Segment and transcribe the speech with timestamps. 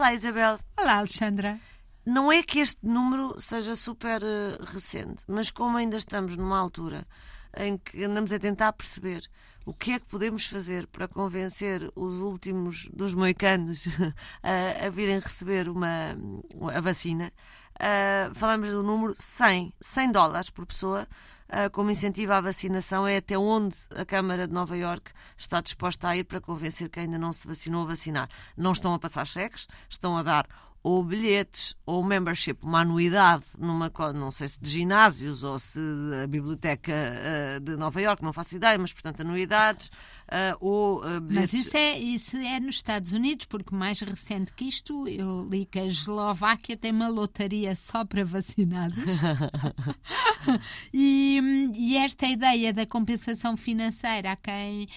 [0.00, 0.58] Olá, Isabel.
[0.78, 1.60] Olá, Alexandra.
[2.06, 7.06] Não é que este número seja super uh, recente, mas como ainda estamos numa altura
[7.54, 9.28] em que andamos a tentar perceber
[9.66, 13.86] o que é que podemos fazer para convencer os últimos dos moicanos
[14.42, 16.16] a, a virem receber uma,
[16.74, 17.30] a vacina,
[17.74, 21.06] uh, falamos do número 100, 100 dólares por pessoa
[21.72, 23.06] como incentivo à vacinação.
[23.06, 27.04] É até onde a Câmara de Nova Iorque está disposta a ir para convencer quem
[27.04, 28.28] ainda não se vacinou a vacinar.
[28.56, 30.46] Não estão a passar cheques, estão a dar
[30.82, 35.78] ou bilhetes ou membership, uma anuidade numa, não sei se de ginásios ou se
[36.22, 39.90] a biblioteca uh, de Nova Iorque, não faço ideia, mas portanto anuidades
[40.60, 41.52] ou uh, bilhetes...
[41.52, 45.66] Mas isso é, isso é nos Estados Unidos, porque mais recente que isto, eu li
[45.66, 48.98] que a Eslováquia tem uma lotaria só para vacinados.
[50.94, 54.88] e, e, esta ideia da compensação financeira a quem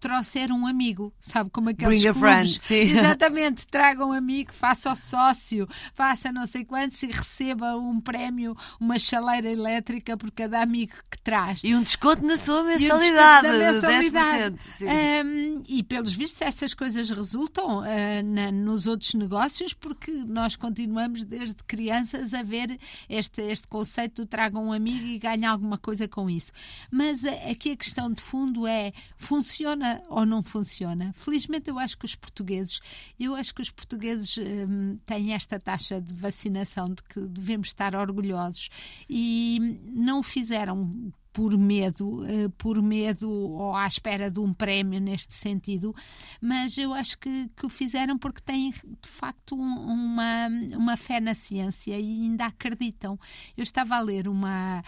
[0.00, 4.90] trouxer um amigo, sabe como aqueles Bring clubes, a friend, exatamente, traga um amigo, faça
[4.90, 10.62] o sócio, faça não sei quantos e receba um prémio, uma chaleira elétrica por cada
[10.62, 11.60] amigo que traz.
[11.62, 14.61] E um desconto na sua mensalidade, e um mensalidade.
[14.80, 15.24] 10%.
[15.24, 17.84] Um, e pelos vistos essas coisas resultam uh,
[18.24, 24.26] na, nos outros negócios porque nós continuamos desde crianças a ver este, este conceito do
[24.26, 26.52] traga um amigo e ganha alguma coisa com isso.
[26.90, 31.12] Mas uh, aqui a questão de fundo é funciona ou não funciona?
[31.14, 32.80] Felizmente eu acho que os portugueses,
[33.18, 37.94] eu acho que os portugueses um, têm esta taxa de vacinação de que devemos estar
[37.94, 38.68] orgulhosos
[39.08, 45.32] e não fizeram por medo, eh, por medo ou à espera de um prémio neste
[45.34, 45.94] sentido,
[46.40, 51.32] mas eu acho que, que o fizeram porque têm de facto uma, uma fé na
[51.32, 53.18] ciência e ainda acreditam.
[53.56, 54.84] Eu estava a ler uma,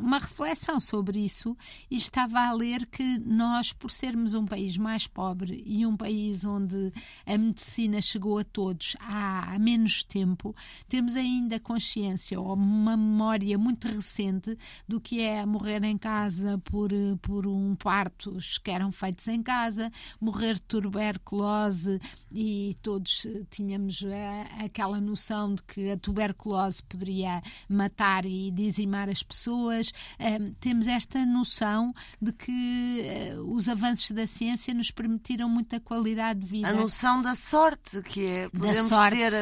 [0.00, 1.56] uma reflexão sobre isso
[1.90, 6.44] e estava a ler que nós, por sermos um país mais pobre e um país
[6.44, 6.92] onde
[7.26, 10.56] a medicina chegou a todos há, há menos tempo,
[10.88, 14.56] temos ainda consciência ou uma memória muito recente
[14.88, 19.42] do que é é morrer em casa por, por um partos que eram feitos em
[19.42, 22.00] casa, morrer de tuberculose
[22.32, 29.22] e todos tínhamos uh, aquela noção de que a tuberculose poderia matar e dizimar as
[29.22, 29.88] pessoas.
[30.20, 33.02] Uh, temos esta noção de que
[33.36, 36.68] uh, os avanços da ciência nos permitiram muita qualidade de vida.
[36.68, 39.32] A noção da sorte, que é podemos ter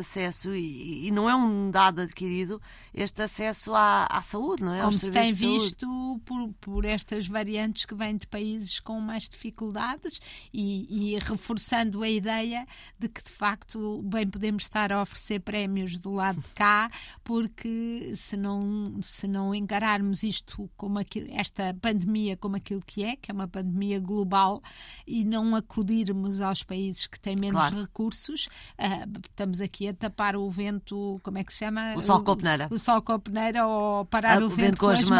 [0.00, 2.60] acesso, e, e, não é um dado adquirido,
[2.92, 4.80] este acesso à, à saúde, não é?
[4.80, 9.28] Como se tem tem visto por, por estas variantes que vêm de países com mais
[9.28, 10.20] dificuldades
[10.52, 12.66] e, e, reforçando a ideia
[12.98, 16.90] de que de facto bem podemos estar a oferecer prémios do lado de cá,
[17.24, 23.16] porque se não, se não encararmos isto como aquilo, esta pandemia como aquilo que é,
[23.16, 24.62] que é uma pandemia global,
[25.06, 27.80] e não acudirmos aos países que têm menos claro.
[27.80, 28.46] recursos,
[28.78, 31.94] uh, estamos aqui a tapar o vento, como é que se chama?
[31.96, 32.68] O sol com a peneira.
[32.70, 35.19] O sol com a peneira ou parar ah, o, vento, vento com, as, as mãos.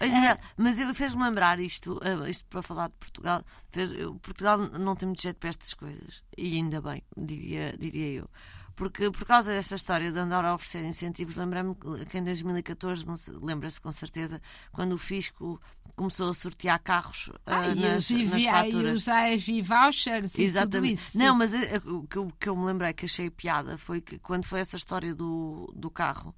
[0.00, 3.44] É, mas ele fez-me lembrar isto, eh, isto para falar de Portugal.
[3.70, 3.90] Fez,
[4.22, 6.22] Portugal não tem muito jeito para estas coisas.
[6.36, 8.30] E ainda bem, diria, diria eu.
[8.76, 11.74] Porque por causa desta história de andar a oferecer incentivos, lembrei-me
[12.08, 13.04] que em 2014,
[13.42, 14.40] lembra-se com certeza,
[14.70, 15.60] quando o fisco
[15.96, 19.06] começou a sortear carros ah, uh, nas, e nas faturas.
[19.48, 20.94] E os vouchers Exatamente.
[20.94, 21.18] e tudo isso.
[21.18, 24.16] Não, mas uh, o que, eu, que eu me lembrei que achei piada foi que
[24.20, 26.32] quando foi essa história do, do carro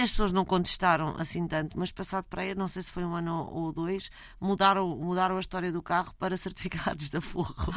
[0.00, 3.14] as pessoas não contestaram assim tanto, mas passado para aí, não sei se foi um
[3.14, 4.10] ano ou dois,
[4.40, 7.54] mudaram, mudaram a história do carro para certificados da Forro.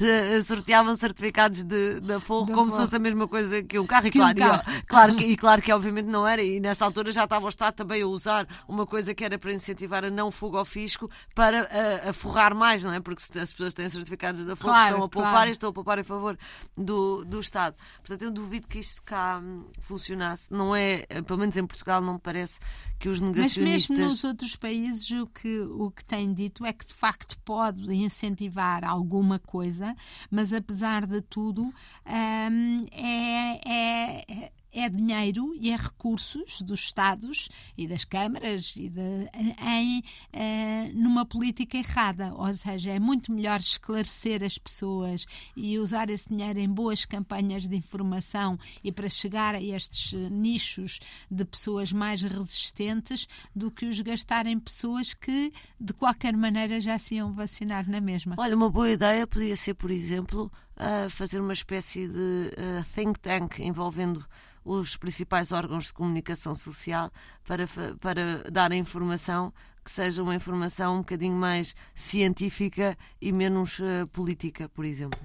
[0.00, 3.86] Eh, sorteavam certificados de, da Forro da como se fosse a mesma coisa que um
[3.86, 4.06] carro.
[4.06, 4.62] E, claro, um carro.
[4.72, 7.48] E, claro, que, e claro que obviamente não era, e nessa altura já estava o
[7.48, 11.10] Estado também a usar uma coisa que era para incentivar a não fuga ao fisco
[11.34, 13.00] para a, a forrar mais, não é?
[13.00, 15.48] Porque se as pessoas têm certificados da Forro, claro, estão a poupar claro.
[15.48, 16.38] e estão a poupar em favor
[16.76, 17.76] do, do Estado.
[17.98, 20.17] Portanto, eu duvido que isto cá hum, funcione
[20.50, 22.58] Não é, pelo menos em Portugal, não me parece
[22.98, 23.88] que os negacionistas.
[23.88, 27.38] Mas mesmo nos outros países, o que, o que tem dito é que de facto
[27.44, 29.94] pode incentivar alguma coisa,
[30.30, 33.60] mas apesar de tudo, hum, é,
[34.44, 39.28] é é dinheiro e é recursos dos Estados e das câmaras e de,
[39.62, 42.34] em uh, numa política errada.
[42.34, 45.26] Ou seja, é muito melhor esclarecer as pessoas
[45.56, 51.00] e usar esse dinheiro em boas campanhas de informação e para chegar a estes nichos
[51.30, 56.98] de pessoas mais resistentes do que os gastar em pessoas que, de qualquer maneira, já
[56.98, 58.34] se iam vacinar na mesma.
[58.38, 63.18] Olha, uma boa ideia podia ser, por exemplo, uh, fazer uma espécie de uh, think
[63.20, 64.24] tank envolvendo
[64.64, 67.10] os principais órgãos de comunicação social
[67.44, 67.66] para,
[68.00, 69.52] para dar a informação
[69.84, 75.18] que seja uma informação um bocadinho mais científica e menos uh, política, por exemplo.